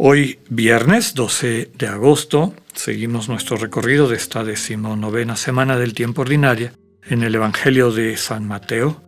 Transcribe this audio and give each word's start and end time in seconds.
Hoy, 0.00 0.38
viernes 0.48 1.14
12 1.14 1.72
de 1.76 1.88
agosto, 1.88 2.54
seguimos 2.72 3.28
nuestro 3.28 3.56
recorrido 3.56 4.06
de 4.06 4.14
esta 4.14 4.44
decimonovena 4.44 5.34
semana 5.34 5.76
del 5.76 5.92
tiempo 5.92 6.22
ordinaria 6.22 6.72
en 7.02 7.24
el 7.24 7.34
Evangelio 7.34 7.90
de 7.90 8.16
San 8.16 8.46
Mateo. 8.46 9.02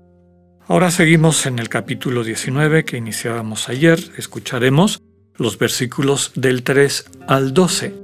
Ahora 0.67 0.91
seguimos 0.91 1.47
en 1.47 1.61
el 1.61 1.69
capítulo 1.69 2.25
19 2.25 2.85
que 2.85 2.97
iniciábamos 2.97 3.69
ayer. 3.69 4.01
Escucharemos 4.19 5.01
los 5.37 5.59
versículos 5.59 6.33
del 6.35 6.65
3 6.65 7.05
al 7.29 7.55
12, 7.55 7.95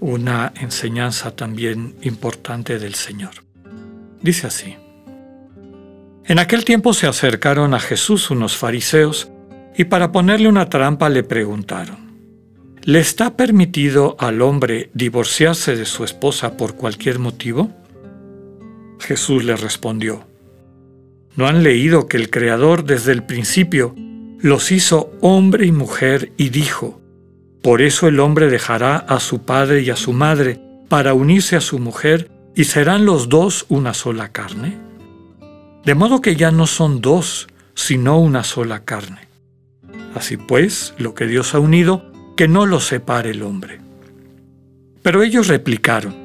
una 0.00 0.54
enseñanza 0.58 1.36
también 1.36 1.96
importante 2.00 2.78
del 2.78 2.94
Señor. 2.94 3.44
Dice 4.22 4.46
así. 4.46 4.74
En 6.24 6.38
aquel 6.38 6.64
tiempo 6.64 6.94
se 6.94 7.06
acercaron 7.06 7.74
a 7.74 7.78
Jesús 7.78 8.30
unos 8.30 8.56
fariseos 8.56 9.30
y 9.76 9.84
para 9.84 10.12
ponerle 10.12 10.48
una 10.48 10.70
trampa 10.70 11.10
le 11.10 11.24
preguntaron, 11.24 12.11
¿le 12.84 12.98
está 12.98 13.36
permitido 13.36 14.16
al 14.18 14.42
hombre 14.42 14.90
divorciarse 14.94 15.76
de 15.76 15.84
su 15.84 16.04
esposa 16.04 16.56
por 16.56 16.74
cualquier 16.74 17.18
motivo? 17.18 17.70
Jesús 18.98 19.44
le 19.44 19.56
respondió, 19.56 20.24
¿no 21.36 21.46
han 21.46 21.62
leído 21.62 22.08
que 22.08 22.16
el 22.16 22.30
Creador 22.30 22.84
desde 22.84 23.12
el 23.12 23.24
principio 23.24 23.94
los 24.40 24.72
hizo 24.72 25.12
hombre 25.20 25.66
y 25.66 25.72
mujer 25.72 26.32
y 26.36 26.48
dijo, 26.48 27.00
por 27.62 27.82
eso 27.82 28.08
el 28.08 28.18
hombre 28.18 28.48
dejará 28.48 28.96
a 28.96 29.20
su 29.20 29.42
padre 29.42 29.82
y 29.82 29.90
a 29.90 29.96
su 29.96 30.12
madre 30.12 30.60
para 30.88 31.14
unirse 31.14 31.54
a 31.56 31.60
su 31.60 31.78
mujer 31.78 32.30
y 32.56 32.64
serán 32.64 33.04
los 33.04 33.28
dos 33.28 33.66
una 33.68 33.94
sola 33.94 34.32
carne? 34.32 34.76
De 35.84 35.94
modo 35.94 36.20
que 36.20 36.36
ya 36.36 36.50
no 36.50 36.66
son 36.66 37.00
dos, 37.00 37.48
sino 37.74 38.18
una 38.18 38.44
sola 38.44 38.84
carne. 38.84 39.28
Así 40.14 40.36
pues, 40.36 40.94
lo 40.98 41.14
que 41.14 41.26
Dios 41.26 41.54
ha 41.54 41.58
unido, 41.58 42.11
que 42.42 42.48
no 42.48 42.66
lo 42.66 42.80
separe 42.80 43.30
el 43.30 43.44
hombre. 43.44 43.78
Pero 45.00 45.22
ellos 45.22 45.46
replicaron, 45.46 46.16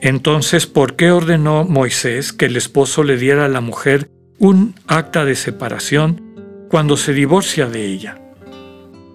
entonces, 0.00 0.66
¿por 0.66 0.96
qué 0.96 1.10
ordenó 1.10 1.64
Moisés 1.64 2.32
que 2.32 2.46
el 2.46 2.56
esposo 2.56 3.04
le 3.04 3.18
diera 3.18 3.44
a 3.44 3.48
la 3.48 3.60
mujer 3.60 4.08
un 4.38 4.74
acta 4.86 5.26
de 5.26 5.36
separación 5.36 6.64
cuando 6.70 6.96
se 6.96 7.12
divorcia 7.12 7.66
de 7.66 7.84
ella? 7.84 8.18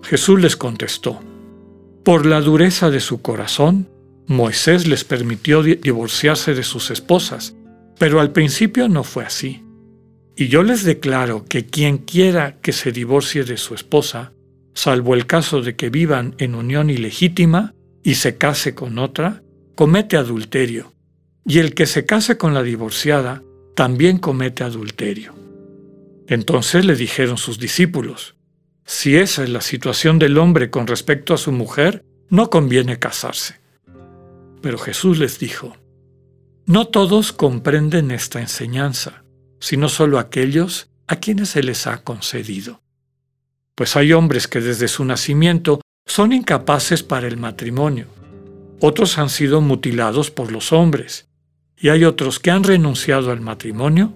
Jesús 0.03 0.39
les 0.39 0.55
contestó, 0.55 1.19
por 2.03 2.27
la 2.27 2.39
dureza 2.39 2.91
de 2.91 2.99
su 2.99 3.23
corazón, 3.23 3.89
Moisés 4.27 4.87
les 4.87 5.03
permitió 5.03 5.63
divorciarse 5.63 6.53
de 6.53 6.61
sus 6.61 6.91
esposas, 6.91 7.55
pero 7.97 8.21
al 8.21 8.31
principio 8.31 8.87
no 8.89 9.03
fue 9.03 9.25
así. 9.25 9.63
Y 10.35 10.49
yo 10.49 10.61
les 10.61 10.83
declaro 10.83 11.45
que 11.45 11.65
quien 11.65 11.97
quiera 11.97 12.59
que 12.61 12.73
se 12.73 12.91
divorcie 12.91 13.43
de 13.43 13.57
su 13.57 13.73
esposa, 13.73 14.33
salvo 14.73 15.13
el 15.13 15.25
caso 15.25 15.61
de 15.61 15.75
que 15.75 15.89
vivan 15.89 16.35
en 16.37 16.55
unión 16.55 16.89
ilegítima 16.89 17.73
y 18.03 18.15
se 18.15 18.37
case 18.37 18.75
con 18.75 18.99
otra, 18.99 19.43
comete 19.75 20.17
adulterio, 20.17 20.93
y 21.45 21.59
el 21.59 21.73
que 21.73 21.85
se 21.85 22.05
case 22.05 22.37
con 22.37 22.53
la 22.53 22.63
divorciada 22.63 23.43
también 23.75 24.17
comete 24.17 24.63
adulterio. 24.63 25.33
Entonces 26.27 26.85
le 26.85 26.95
dijeron 26.95 27.37
sus 27.37 27.59
discípulos, 27.59 28.35
si 28.85 29.15
esa 29.15 29.43
es 29.43 29.49
la 29.49 29.61
situación 29.61 30.19
del 30.19 30.37
hombre 30.37 30.69
con 30.69 30.87
respecto 30.87 31.33
a 31.33 31.37
su 31.37 31.51
mujer, 31.51 32.03
no 32.29 32.49
conviene 32.49 32.99
casarse. 32.99 33.55
Pero 34.61 34.77
Jesús 34.77 35.19
les 35.19 35.39
dijo, 35.39 35.77
no 36.65 36.85
todos 36.87 37.33
comprenden 37.33 38.11
esta 38.11 38.39
enseñanza 38.39 39.23
sino 39.63 39.87
solo 39.87 40.19
aquellos 40.19 40.89
a 41.07 41.15
quienes 41.21 41.51
se 41.51 41.63
les 41.63 41.87
ha 41.87 42.03
concedido. 42.03 42.82
Pues 43.75 43.95
hay 43.95 44.13
hombres 44.13 44.47
que 44.47 44.61
desde 44.61 44.87
su 44.87 45.03
nacimiento 45.03 45.81
son 46.05 46.33
incapaces 46.33 47.01
para 47.01 47.27
el 47.27 47.37
matrimonio, 47.37 48.07
otros 48.85 49.17
han 49.17 49.29
sido 49.29 49.61
mutilados 49.61 50.29
por 50.29 50.51
los 50.51 50.73
hombres, 50.73 51.27
y 51.77 51.87
hay 51.87 52.03
otros 52.03 52.39
que 52.39 52.51
han 52.51 52.63
renunciado 52.63 53.31
al 53.31 53.39
matrimonio 53.39 54.13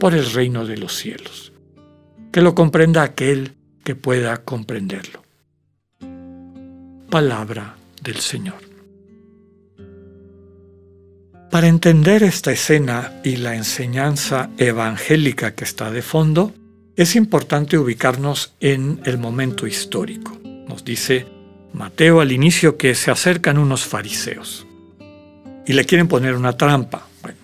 por 0.00 0.14
el 0.14 0.30
reino 0.32 0.66
de 0.66 0.76
los 0.76 0.96
cielos. 0.96 1.52
Que 2.32 2.42
lo 2.42 2.54
comprenda 2.54 3.02
aquel 3.02 3.54
que 3.84 3.94
pueda 3.94 4.36
comprenderlo. 4.38 5.22
Palabra 7.08 7.76
del 8.02 8.16
Señor. 8.16 8.58
Para 11.50 11.68
entender 11.68 12.24
esta 12.24 12.52
escena 12.52 13.20
y 13.24 13.36
la 13.36 13.54
enseñanza 13.54 14.50
evangélica 14.58 15.54
que 15.54 15.64
está 15.64 15.90
de 15.90 16.02
fondo, 16.02 16.52
es 16.98 17.14
importante 17.14 17.78
ubicarnos 17.78 18.54
en 18.58 19.00
el 19.04 19.18
momento 19.18 19.68
histórico. 19.68 20.36
Nos 20.66 20.84
dice 20.84 21.26
Mateo 21.72 22.20
al 22.20 22.32
inicio 22.32 22.76
que 22.76 22.96
se 22.96 23.12
acercan 23.12 23.56
unos 23.56 23.84
fariseos 23.84 24.66
y 25.64 25.74
le 25.74 25.84
quieren 25.84 26.08
poner 26.08 26.34
una 26.34 26.56
trampa. 26.56 27.06
Bueno, 27.22 27.38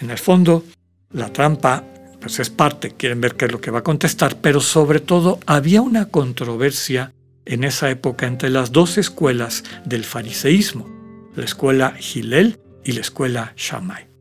en 0.00 0.10
el 0.10 0.18
fondo, 0.18 0.64
la 1.12 1.32
trampa 1.32 1.82
pues 2.20 2.38
es 2.40 2.50
parte, 2.50 2.90
quieren 2.90 3.22
ver 3.22 3.36
qué 3.36 3.46
es 3.46 3.52
lo 3.52 3.60
que 3.60 3.70
va 3.70 3.78
a 3.78 3.84
contestar, 3.84 4.36
pero 4.42 4.60
sobre 4.60 5.00
todo 5.00 5.40
había 5.46 5.80
una 5.80 6.10
controversia 6.10 7.14
en 7.46 7.64
esa 7.64 7.88
época 7.88 8.26
entre 8.26 8.50
las 8.50 8.70
dos 8.70 8.98
escuelas 8.98 9.64
del 9.86 10.04
fariseísmo, 10.04 10.86
la 11.34 11.46
escuela 11.46 11.94
Gilel 11.98 12.60
y 12.84 12.92
la 12.92 13.00
escuela 13.00 13.54
Shammai. 13.56 14.13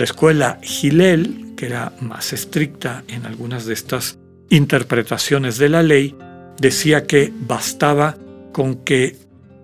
La 0.00 0.04
escuela 0.04 0.58
Gilel, 0.62 1.52
que 1.58 1.66
era 1.66 1.92
más 2.00 2.32
estricta 2.32 3.04
en 3.06 3.26
algunas 3.26 3.66
de 3.66 3.74
estas 3.74 4.18
interpretaciones 4.48 5.58
de 5.58 5.68
la 5.68 5.82
ley, 5.82 6.16
decía 6.58 7.06
que 7.06 7.30
bastaba 7.46 8.16
con 8.50 8.76
que 8.76 9.18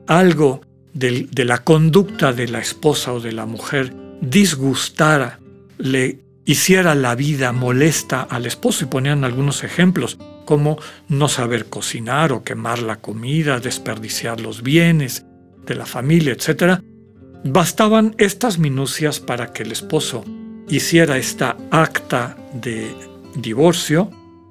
algo 0.06 0.60
de, 0.92 1.26
la 1.46 1.64
conducta 1.64 2.34
de 2.34 2.48
la 2.48 2.58
esposa 2.58 3.14
o 3.14 3.20
de 3.20 3.32
la 3.32 3.46
mujer 3.46 3.94
disgustara, 4.20 5.40
le 5.78 6.20
hiciera 6.44 6.94
la 6.94 7.14
vida 7.14 7.52
molesta 7.52 8.20
al 8.20 8.44
esposo 8.44 8.84
y 8.84 8.88
ponían 8.88 9.24
algunos 9.24 9.64
ejemplos 9.64 10.18
como 10.44 10.76
no 11.08 11.30
saber 11.30 11.64
cocinar 11.64 12.32
o 12.32 12.44
quemar 12.44 12.80
la 12.80 12.96
comida, 12.96 13.58
desperdiciar 13.58 14.42
los 14.42 14.62
bienes 14.62 15.24
de 15.64 15.76
la 15.76 15.86
familia, 15.86 16.34
etc., 16.34 16.82
Bastaban 17.48 18.16
estas 18.18 18.58
minucias 18.58 19.20
para 19.20 19.52
que 19.52 19.62
el 19.62 19.70
esposo 19.70 20.24
hiciera 20.68 21.16
esta 21.16 21.56
acta 21.70 22.36
de 22.52 22.92
divorcio, 23.36 24.10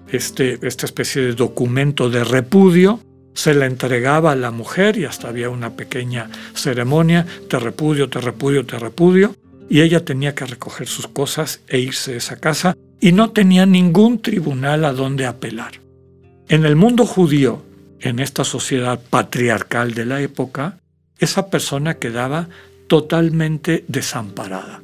este, 0.09 0.59
esta 0.65 0.85
especie 0.85 1.21
de 1.21 1.33
documento 1.33 2.09
de 2.09 2.23
repudio, 2.23 3.01
se 3.33 3.53
la 3.53 3.65
entregaba 3.65 4.31
a 4.31 4.35
la 4.35 4.51
mujer 4.51 4.97
y 4.97 5.03
hasta 5.03 5.27
había 5.27 5.49
una 5.49 5.71
pequeña 5.71 6.29
ceremonia, 6.53 7.25
te 7.49 7.59
repudio, 7.59 8.09
te 8.09 8.21
repudio, 8.21 8.65
te 8.65 8.79
repudio, 8.79 9.35
y 9.69 9.81
ella 9.81 10.05
tenía 10.05 10.33
que 10.33 10.45
recoger 10.45 10.87
sus 10.87 11.09
cosas 11.09 11.59
e 11.67 11.79
irse 11.79 12.13
de 12.13 12.19
esa 12.19 12.37
casa 12.37 12.77
y 13.01 13.11
no 13.11 13.31
tenía 13.31 13.65
ningún 13.65 14.21
tribunal 14.21 14.85
a 14.85 14.93
donde 14.93 15.25
apelar. 15.25 15.81
En 16.47 16.63
el 16.65 16.77
mundo 16.77 17.05
judío, 17.05 17.61
en 17.99 18.19
esta 18.19 18.45
sociedad 18.45 19.01
patriarcal 19.09 19.93
de 19.93 20.05
la 20.05 20.21
época, 20.21 20.77
esa 21.19 21.49
persona 21.49 21.95
quedaba 21.95 22.47
totalmente 22.87 23.85
desamparada. 23.87 24.83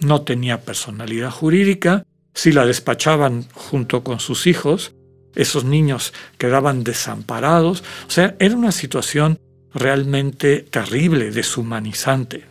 No 0.00 0.22
tenía 0.22 0.60
personalidad 0.62 1.30
jurídica, 1.30 2.04
si 2.34 2.52
la 2.52 2.66
despachaban 2.66 3.48
junto 3.52 4.04
con 4.04 4.20
sus 4.20 4.46
hijos, 4.46 4.94
esos 5.34 5.64
niños 5.64 6.12
quedaban 6.36 6.84
desamparados, 6.84 7.82
o 8.06 8.10
sea, 8.10 8.36
era 8.38 8.56
una 8.56 8.72
situación 8.72 9.38
realmente 9.74 10.60
terrible, 10.62 11.30
deshumanizante. 11.30 12.44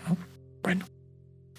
Bueno, 0.62 0.86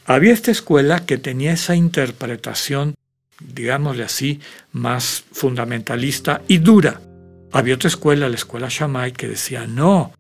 había 0.04 0.32
esta 0.32 0.50
escuela 0.50 1.04
que 1.04 1.18
tenía 1.18 1.52
esa 1.52 1.74
interpretación, 1.74 2.94
digámosle 3.40 4.04
así, 4.04 4.40
más 4.72 5.24
fundamentalista 5.32 6.42
y 6.48 6.58
dura. 6.58 7.00
Había 7.52 7.76
otra 7.76 7.88
escuela, 7.88 8.28
la 8.28 8.36
escuela 8.36 8.68
Shammai, 8.70 9.12
que 9.12 9.28
decía, 9.28 9.66
no, 9.66 10.12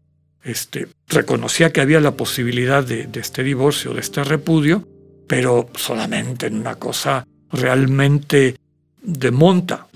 este, 0.44 0.88
reconocía 1.08 1.72
que 1.72 1.80
había 1.80 2.00
la 2.00 2.16
posibilidad 2.16 2.84
de, 2.84 3.06
de 3.06 3.20
este 3.20 3.42
divorcio, 3.42 3.94
de 3.94 4.00
este 4.00 4.24
repudio, 4.24 4.86
pero 5.26 5.68
solamente 5.74 6.46
en 6.46 6.58
una 6.58 6.76
cosa 6.76 7.26
realmente 7.52 8.56
de 9.02 9.30
monta. 9.30 9.86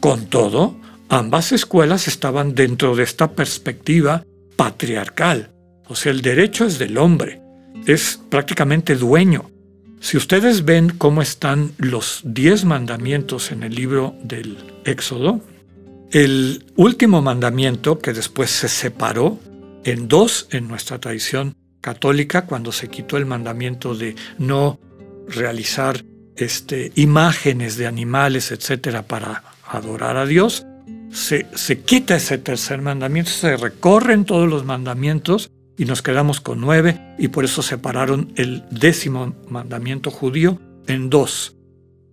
Con 0.00 0.26
todo, 0.26 0.76
ambas 1.08 1.52
escuelas 1.52 2.08
estaban 2.08 2.54
dentro 2.54 2.94
de 2.94 3.02
esta 3.02 3.32
perspectiva 3.32 4.24
patriarcal, 4.56 5.50
O 5.88 5.94
sea, 5.94 6.10
el 6.10 6.20
derecho 6.20 6.64
es 6.64 6.78
del 6.78 6.98
hombre, 6.98 7.40
es 7.86 8.18
prácticamente 8.28 8.96
dueño. 8.96 9.50
Si 10.00 10.16
ustedes 10.16 10.64
ven 10.64 10.90
cómo 10.90 11.22
están 11.22 11.72
los 11.78 12.22
diez 12.24 12.64
mandamientos 12.64 13.52
en 13.52 13.62
el 13.62 13.74
libro 13.74 14.16
del 14.22 14.56
Éxodo, 14.84 15.40
el 16.10 16.64
último 16.76 17.22
mandamiento, 17.22 17.98
que 17.98 18.12
después 18.12 18.50
se 18.50 18.68
separó 18.68 19.38
en 19.86 20.08
dos 20.08 20.48
en 20.50 20.68
nuestra 20.68 20.98
tradición 20.98 21.56
católica, 21.80 22.46
cuando 22.46 22.72
se 22.72 22.88
quitó 22.88 23.16
el 23.16 23.24
mandamiento 23.24 23.94
de 23.94 24.16
no 24.38 24.80
realizar 25.28 26.04
este, 26.36 26.92
imágenes 26.96 27.76
de 27.76 27.86
animales, 27.86 28.50
etcétera, 28.50 29.02
para 29.06 29.44
adorar 29.64 30.16
a 30.16 30.26
Dios, 30.26 30.66
se, 31.10 31.46
se 31.54 31.80
quita 31.80 32.16
ese 32.16 32.38
tercer 32.38 32.82
mandamiento, 32.82 33.30
se 33.30 33.56
recorren 33.56 34.24
todos 34.24 34.48
los 34.48 34.64
mandamientos 34.64 35.50
y 35.78 35.84
nos 35.84 36.02
quedamos 36.02 36.40
con 36.40 36.60
nueve 36.60 37.00
y 37.18 37.28
por 37.28 37.44
eso 37.44 37.62
separaron 37.62 38.32
el 38.36 38.64
décimo 38.70 39.36
mandamiento 39.48 40.10
judío 40.10 40.60
en 40.88 41.10
dos. 41.10 41.56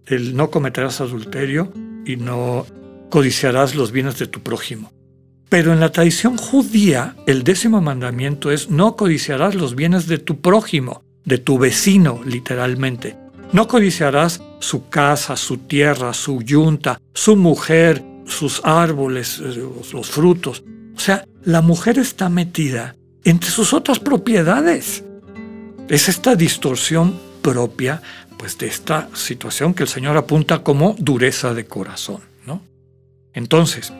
El 0.06 0.36
no 0.36 0.52
cometerás 0.52 1.02
adulterio 1.02 1.74
y 2.06 2.18
no 2.18 2.68
codiciarás 3.10 3.74
los 3.74 3.92
bienes 3.92 4.20
de 4.20 4.28
tu 4.28 4.42
prójimo. 4.42 4.92
Pero 5.50 5.74
en 5.74 5.80
la 5.80 5.92
tradición 5.92 6.38
judía 6.38 7.16
el 7.28 7.44
décimo 7.44 7.81
mandamiento 7.81 8.51
es 8.51 8.69
no 8.69 8.95
codiciarás 8.95 9.56
los 9.56 9.75
bienes 9.75 10.07
de 10.07 10.18
tu 10.18 10.42
prójimo, 10.42 11.04
de 11.25 11.38
tu 11.38 11.57
vecino 11.57 12.22
literalmente. 12.25 13.16
No 13.51 13.68
codiciarás 13.68 14.42
su 14.60 14.90
casa, 14.90 15.36
su 15.36 15.57
tierra, 15.57 16.13
su 16.13 16.42
yunta, 16.42 17.00
su 17.13 17.36
mujer, 17.36 18.04
sus 18.25 18.62
árboles, 18.63 19.40
eh, 19.40 19.63
los 19.92 20.10
frutos. 20.10 20.63
O 20.95 21.00
sea, 21.00 21.25
la 21.44 21.62
mujer 21.62 22.00
está 22.00 22.30
metida 22.30 22.96
entre 23.24 23.50
sus 23.50 23.74
otras 23.74 24.00
propiedades. 24.00 25.04
Es 25.88 26.10
esta 26.10 26.36
distorsión 26.36 27.19
propia 27.42 28.01
pues 28.38 28.57
de 28.57 28.68
esta 28.68 29.10
situación 29.13 29.74
que 29.74 29.84
el 29.84 29.89
Señor 29.89 30.18
apunta 30.18 30.63
como 30.63 30.96
dureza 30.98 31.54
de 31.54 31.66
corazón, 31.66 32.22
¿no? 32.46 32.62
Entonces, 33.34 33.94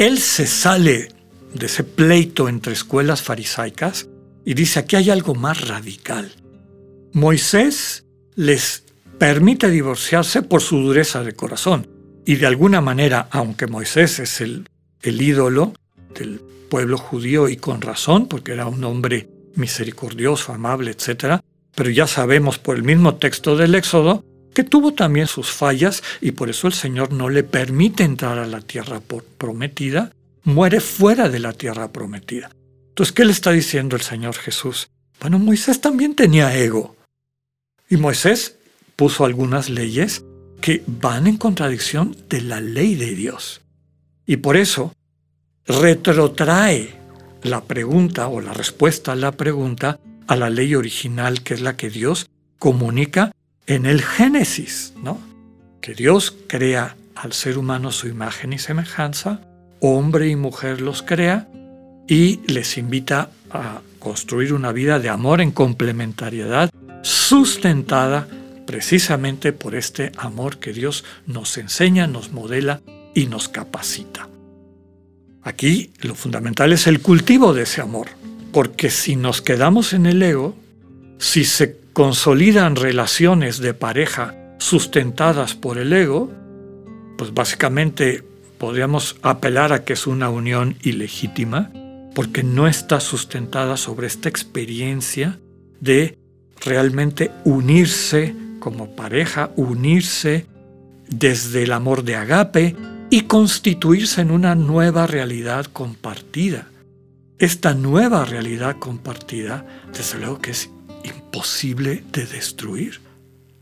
él 0.00 0.18
se 0.18 0.46
sale 0.46 1.08
de 1.52 1.66
ese 1.66 1.84
pleito 1.84 2.48
entre 2.48 2.72
escuelas 2.72 3.20
farisaicas 3.20 4.08
y 4.46 4.54
dice, 4.54 4.80
aquí 4.80 4.96
hay 4.96 5.10
algo 5.10 5.34
más 5.34 5.68
radical. 5.68 6.32
Moisés 7.12 8.06
les 8.34 8.84
permite 9.18 9.68
divorciarse 9.68 10.40
por 10.40 10.62
su 10.62 10.78
dureza 10.78 11.22
de 11.22 11.34
corazón. 11.34 11.86
Y 12.24 12.36
de 12.36 12.46
alguna 12.46 12.80
manera, 12.80 13.28
aunque 13.30 13.66
Moisés 13.66 14.20
es 14.20 14.40
el, 14.40 14.66
el 15.02 15.20
ídolo 15.20 15.74
del 16.14 16.40
pueblo 16.70 16.96
judío 16.96 17.50
y 17.50 17.58
con 17.58 17.82
razón, 17.82 18.26
porque 18.26 18.52
era 18.52 18.66
un 18.68 18.82
hombre 18.84 19.28
misericordioso, 19.54 20.54
amable, 20.54 20.92
etc. 20.92 21.42
Pero 21.74 21.90
ya 21.90 22.06
sabemos 22.06 22.58
por 22.58 22.76
el 22.76 22.84
mismo 22.84 23.16
texto 23.16 23.54
del 23.54 23.74
Éxodo 23.74 24.24
que 24.54 24.64
tuvo 24.64 24.94
también 24.94 25.26
sus 25.26 25.50
fallas 25.50 26.02
y 26.20 26.32
por 26.32 26.50
eso 26.50 26.66
el 26.66 26.72
Señor 26.72 27.12
no 27.12 27.28
le 27.28 27.42
permite 27.42 28.04
entrar 28.04 28.38
a 28.38 28.46
la 28.46 28.60
tierra 28.60 29.00
prometida, 29.38 30.12
muere 30.44 30.80
fuera 30.80 31.28
de 31.28 31.38
la 31.38 31.52
tierra 31.52 31.92
prometida. 31.92 32.50
Entonces, 32.88 33.12
¿qué 33.12 33.24
le 33.24 33.32
está 33.32 33.52
diciendo 33.52 33.96
el 33.96 34.02
Señor 34.02 34.34
Jesús? 34.34 34.90
Bueno, 35.20 35.38
Moisés 35.38 35.80
también 35.80 36.14
tenía 36.14 36.56
ego. 36.56 36.96
Y 37.88 37.96
Moisés 37.96 38.56
puso 38.96 39.24
algunas 39.24 39.70
leyes 39.70 40.24
que 40.60 40.82
van 40.86 41.26
en 41.26 41.36
contradicción 41.36 42.16
de 42.28 42.42
la 42.42 42.60
ley 42.60 42.94
de 42.94 43.14
Dios. 43.14 43.62
Y 44.26 44.36
por 44.38 44.56
eso 44.56 44.92
retrotrae 45.66 46.96
la 47.42 47.62
pregunta 47.62 48.28
o 48.28 48.40
la 48.40 48.52
respuesta 48.52 49.12
a 49.12 49.16
la 49.16 49.32
pregunta 49.32 49.98
a 50.26 50.36
la 50.36 50.50
ley 50.50 50.74
original 50.74 51.42
que 51.42 51.54
es 51.54 51.60
la 51.60 51.76
que 51.76 51.90
Dios 51.90 52.28
comunica 52.58 53.32
en 53.70 53.86
el 53.86 54.02
Génesis, 54.02 54.94
¿no? 55.00 55.20
Que 55.80 55.94
Dios 55.94 56.34
crea 56.48 56.96
al 57.14 57.32
ser 57.32 57.56
humano 57.56 57.92
su 57.92 58.08
imagen 58.08 58.52
y 58.52 58.58
semejanza, 58.58 59.42
hombre 59.78 60.26
y 60.28 60.34
mujer 60.34 60.80
los 60.80 61.02
crea 61.02 61.48
y 62.08 62.40
les 62.52 62.76
invita 62.76 63.30
a 63.48 63.80
construir 64.00 64.54
una 64.54 64.72
vida 64.72 64.98
de 64.98 65.08
amor 65.08 65.40
en 65.40 65.52
complementariedad 65.52 66.68
sustentada 67.02 68.26
precisamente 68.66 69.52
por 69.52 69.76
este 69.76 70.10
amor 70.16 70.58
que 70.58 70.72
Dios 70.72 71.04
nos 71.26 71.56
enseña, 71.56 72.08
nos 72.08 72.32
modela 72.32 72.80
y 73.14 73.26
nos 73.26 73.48
capacita. 73.48 74.28
Aquí 75.42 75.92
lo 76.00 76.16
fundamental 76.16 76.72
es 76.72 76.88
el 76.88 77.00
cultivo 77.00 77.54
de 77.54 77.62
ese 77.62 77.80
amor, 77.80 78.08
porque 78.52 78.90
si 78.90 79.14
nos 79.14 79.40
quedamos 79.40 79.92
en 79.92 80.06
el 80.06 80.20
ego, 80.20 80.56
si 81.18 81.44
se 81.44 81.79
consolidan 82.00 82.76
relaciones 82.76 83.60
de 83.60 83.74
pareja 83.74 84.34
sustentadas 84.56 85.54
por 85.54 85.76
el 85.76 85.92
ego, 85.92 86.32
pues 87.18 87.34
básicamente 87.34 88.24
podríamos 88.56 89.16
apelar 89.20 89.74
a 89.74 89.84
que 89.84 89.92
es 89.92 90.06
una 90.06 90.30
unión 90.30 90.76
ilegítima, 90.80 91.70
porque 92.14 92.42
no 92.42 92.66
está 92.66 93.00
sustentada 93.00 93.76
sobre 93.76 94.06
esta 94.06 94.30
experiencia 94.30 95.38
de 95.80 96.16
realmente 96.64 97.32
unirse 97.44 98.34
como 98.60 98.96
pareja, 98.96 99.50
unirse 99.56 100.46
desde 101.06 101.64
el 101.64 101.72
amor 101.72 102.02
de 102.02 102.16
agape, 102.16 102.76
y 103.10 103.24
constituirse 103.24 104.22
en 104.22 104.30
una 104.30 104.54
nueva 104.54 105.06
realidad 105.06 105.66
compartida. 105.66 106.66
Esta 107.38 107.74
nueva 107.74 108.24
realidad 108.24 108.76
compartida, 108.78 109.66
desde 109.92 110.18
luego 110.18 110.38
que 110.38 110.52
es 110.52 110.70
imposible 111.30 112.02
de 112.10 112.26
destruir, 112.26 113.00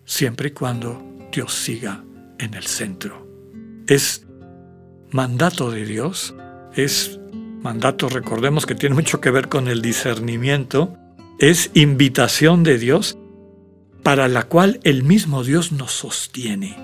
siempre 0.07 0.49
y 0.49 0.53
cuando 0.53 1.03
Dios 1.31 1.53
siga 1.53 2.03
en 2.39 2.55
el 2.55 2.65
centro. 2.65 3.29
Es 3.87 4.27
mandato 5.11 5.71
de 5.71 5.85
Dios, 5.85 6.35
es 6.75 7.21
mandato, 7.61 8.09
recordemos 8.09 8.65
que 8.65 8.75
tiene 8.75 8.95
mucho 8.95 9.21
que 9.21 9.31
ver 9.31 9.51
con 9.51 9.69
el 9.69 9.83
discernimiento, 9.83 10.97
es 11.39 11.71
invitación 11.75 12.65
de 12.65 12.79
Dios 12.79 13.19
para 14.03 14.29
la 14.29 14.45
cual 14.45 14.81
el 14.85 15.03
mismo 15.03 15.45
Dios 15.45 15.71
nos 15.71 15.93
sostiene. 15.93 16.75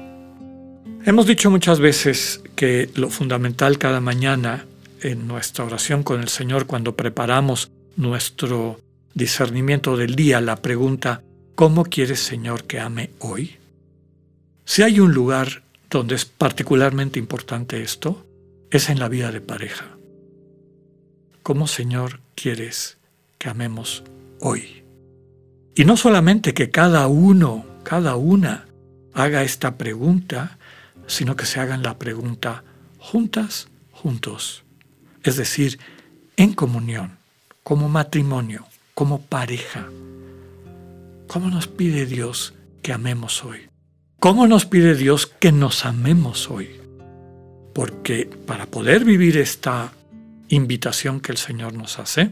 Hemos 1.06 1.26
dicho 1.26 1.50
muchas 1.50 1.80
veces 1.80 2.42
que 2.56 2.90
lo 2.94 3.08
fundamental 3.08 3.78
cada 3.78 4.00
mañana 4.00 4.66
en 5.00 5.26
nuestra 5.26 5.64
oración 5.64 6.02
con 6.02 6.20
el 6.20 6.28
Señor 6.28 6.66
cuando 6.66 6.94
preparamos 6.94 7.70
nuestro 7.96 8.78
discernimiento 9.14 9.96
del 9.96 10.16
día, 10.16 10.40
la 10.40 10.56
pregunta, 10.56 11.22
¿cómo 11.54 11.84
quieres 11.84 12.20
Señor 12.20 12.64
que 12.64 12.80
ame 12.80 13.10
hoy? 13.20 13.56
Si 14.64 14.82
hay 14.82 15.00
un 15.00 15.14
lugar 15.14 15.62
donde 15.88 16.16
es 16.16 16.24
particularmente 16.24 17.18
importante 17.18 17.82
esto, 17.82 18.26
es 18.70 18.90
en 18.90 18.98
la 18.98 19.08
vida 19.08 19.30
de 19.30 19.40
pareja. 19.40 19.86
¿Cómo 21.42 21.66
Señor 21.66 22.20
quieres 22.34 22.98
que 23.38 23.48
amemos 23.48 24.02
hoy? 24.40 24.82
Y 25.76 25.84
no 25.84 25.96
solamente 25.96 26.54
que 26.54 26.70
cada 26.70 27.06
uno, 27.06 27.64
cada 27.84 28.16
una 28.16 28.66
haga 29.12 29.42
esta 29.42 29.76
pregunta, 29.76 30.58
sino 31.06 31.36
que 31.36 31.46
se 31.46 31.60
hagan 31.60 31.82
la 31.82 31.98
pregunta 31.98 32.64
juntas, 32.98 33.68
juntos. 33.92 34.64
Es 35.22 35.36
decir, 35.36 35.78
en 36.36 36.54
comunión, 36.54 37.18
como 37.62 37.88
matrimonio, 37.88 38.66
como 38.94 39.20
pareja. 39.20 39.88
¿Cómo 41.26 41.50
nos 41.50 41.66
pide 41.66 42.06
Dios 42.06 42.54
que 42.82 42.92
amemos 42.92 43.44
hoy? 43.44 43.68
¿Cómo 44.20 44.46
nos 44.46 44.66
pide 44.66 44.94
Dios 44.94 45.26
que 45.26 45.52
nos 45.52 45.84
amemos 45.84 46.50
hoy? 46.50 46.70
Porque 47.74 48.26
para 48.46 48.66
poder 48.66 49.04
vivir 49.04 49.36
esta 49.36 49.92
invitación 50.48 51.20
que 51.20 51.32
el 51.32 51.38
Señor 51.38 51.74
nos 51.74 51.98
hace, 51.98 52.30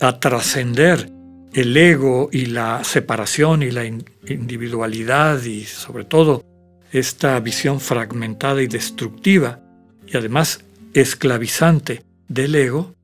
a 0.00 0.18
trascender 0.18 1.10
el 1.52 1.76
ego 1.76 2.30
y 2.32 2.46
la 2.46 2.82
separación 2.82 3.62
y 3.62 3.70
la 3.70 3.84
individualidad 3.84 5.42
y 5.42 5.64
sobre 5.64 6.04
todo 6.04 6.44
esta 6.90 7.38
visión 7.40 7.80
fragmentada 7.80 8.62
y 8.62 8.66
destructiva 8.66 9.60
y 10.06 10.16
además 10.16 10.64
esclavizante 10.94 12.02
del 12.28 12.54
ego, 12.54 12.94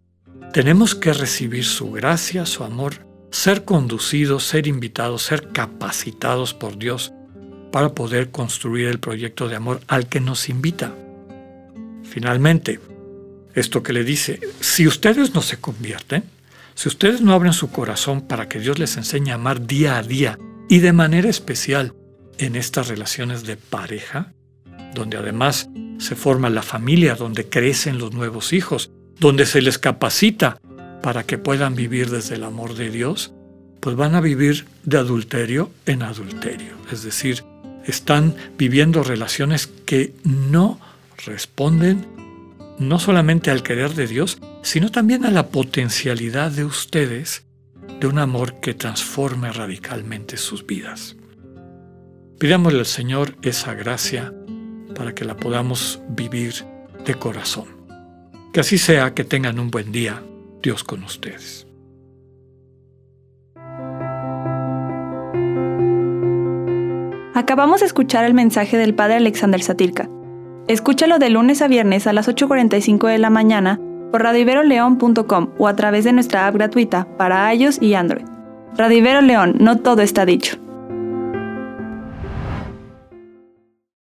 tenemos 0.52 0.94
que 0.94 1.12
recibir 1.12 1.64
su 1.64 1.92
gracia, 1.92 2.44
su 2.44 2.64
amor, 2.64 3.06
ser 3.30 3.64
conducidos, 3.64 4.44
ser 4.44 4.66
invitados, 4.66 5.22
ser 5.22 5.52
capacitados 5.52 6.54
por 6.54 6.76
Dios 6.76 7.12
para 7.70 7.94
poder 7.94 8.30
construir 8.30 8.88
el 8.88 8.98
proyecto 8.98 9.48
de 9.48 9.56
amor 9.56 9.80
al 9.86 10.08
que 10.08 10.20
nos 10.20 10.48
invita. 10.48 10.92
Finalmente, 12.02 12.80
esto 13.54 13.82
que 13.82 13.92
le 13.92 14.02
dice, 14.02 14.40
si 14.60 14.88
ustedes 14.88 15.34
no 15.34 15.42
se 15.42 15.58
convierten, 15.58 16.24
si 16.74 16.88
ustedes 16.88 17.20
no 17.20 17.32
abren 17.32 17.52
su 17.52 17.70
corazón 17.70 18.22
para 18.22 18.48
que 18.48 18.58
Dios 18.58 18.78
les 18.78 18.96
enseñe 18.96 19.30
a 19.30 19.34
amar 19.34 19.66
día 19.66 19.98
a 19.98 20.02
día 20.02 20.38
y 20.68 20.78
de 20.78 20.92
manera 20.92 21.28
especial 21.28 21.94
en 22.38 22.56
estas 22.56 22.88
relaciones 22.88 23.44
de 23.44 23.56
pareja, 23.56 24.32
donde 24.94 25.16
además 25.16 25.68
se 25.98 26.16
forma 26.16 26.50
la 26.50 26.62
familia, 26.62 27.14
donde 27.14 27.48
crecen 27.48 27.98
los 27.98 28.12
nuevos 28.12 28.52
hijos, 28.52 28.90
donde 29.20 29.46
se 29.46 29.60
les 29.60 29.78
capacita 29.78 30.58
para 31.02 31.24
que 31.24 31.38
puedan 31.38 31.74
vivir 31.74 32.10
desde 32.10 32.34
el 32.34 32.44
amor 32.44 32.74
de 32.74 32.90
Dios, 32.90 33.32
pues 33.80 33.96
van 33.96 34.14
a 34.14 34.20
vivir 34.20 34.66
de 34.82 34.98
adulterio 34.98 35.70
en 35.86 36.02
adulterio. 36.02 36.74
Es 36.90 37.02
decir, 37.02 37.44
están 37.84 38.34
viviendo 38.58 39.02
relaciones 39.02 39.66
que 39.66 40.14
no 40.24 40.80
responden 41.24 42.06
no 42.78 42.98
solamente 42.98 43.50
al 43.50 43.62
querer 43.62 43.94
de 43.94 44.06
Dios, 44.06 44.38
sino 44.62 44.90
también 44.90 45.26
a 45.26 45.30
la 45.30 45.48
potencialidad 45.48 46.50
de 46.50 46.64
ustedes 46.64 47.44
de 48.00 48.06
un 48.06 48.18
amor 48.18 48.60
que 48.60 48.72
transforme 48.72 49.52
radicalmente 49.52 50.38
sus 50.38 50.66
vidas. 50.66 51.16
Pidámosle 52.38 52.78
al 52.78 52.86
Señor 52.86 53.36
esa 53.42 53.74
gracia 53.74 54.32
para 54.94 55.14
que 55.14 55.26
la 55.26 55.36
podamos 55.36 56.00
vivir 56.08 56.54
de 57.04 57.14
corazón. 57.14 57.79
Que 58.52 58.60
así 58.60 58.78
sea, 58.78 59.14
que 59.14 59.24
tengan 59.24 59.58
un 59.58 59.70
buen 59.70 59.92
día. 59.92 60.22
Dios 60.62 60.84
con 60.84 61.02
ustedes. 61.04 61.66
Acabamos 67.34 67.80
de 67.80 67.86
escuchar 67.86 68.24
el 68.24 68.34
mensaje 68.34 68.76
del 68.76 68.94
Padre 68.94 69.16
Alexander 69.16 69.62
Satirka. 69.62 70.08
Escúchalo 70.68 71.18
de 71.18 71.30
lunes 71.30 71.62
a 71.62 71.68
viernes 71.68 72.06
a 72.06 72.12
las 72.12 72.28
8.45 72.28 73.08
de 73.08 73.18
la 73.18 73.30
mañana 73.30 73.80
por 74.10 74.22
radiveroleón.com 74.22 75.50
o 75.56 75.68
a 75.68 75.76
través 75.76 76.04
de 76.04 76.12
nuestra 76.12 76.46
app 76.46 76.54
gratuita 76.54 77.06
para 77.16 77.52
iOS 77.54 77.80
y 77.80 77.94
Android. 77.94 78.26
Radivero 78.76 79.20
León, 79.20 79.56
no 79.58 79.78
todo 79.78 80.02
está 80.02 80.26
dicho. 80.26 80.58